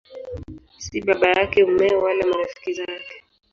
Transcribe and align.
Si 0.85 0.95
baba 1.07 1.27
yake, 1.35 1.59
mumewe 1.65 1.97
wala 2.03 2.23
marafiki 2.29 2.73
zake. 2.73 3.15